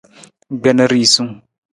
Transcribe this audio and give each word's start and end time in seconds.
Gbena 0.61 0.85
risung. 0.93 1.31